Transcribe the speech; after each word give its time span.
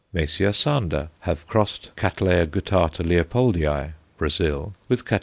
Messrs. 0.11 0.57
Sander 0.57 1.09
have 1.19 1.45
crossed 1.45 1.91
Catt. 1.95 2.15
guttata 2.17 3.05
Leopoldii, 3.05 3.93
Brazil, 4.17 4.73
with 4.89 5.05
_Catt. 5.05 5.19